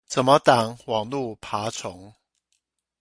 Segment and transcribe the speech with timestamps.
[0.07, 2.15] 怎麼擋網路爬蟲？